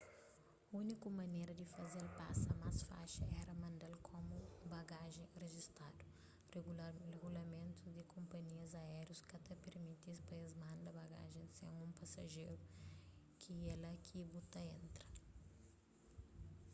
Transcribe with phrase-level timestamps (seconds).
[0.81, 4.37] úniku manera di faze-l pasa más faxi éra manda-l komu
[4.75, 6.03] bagajen rijistadu
[7.13, 12.57] rigulamentus di konpanhias áerius ka ta permiti-s pa es manda bagajen sen un pasajeru
[13.39, 15.05] ki é lá ki bu ta entra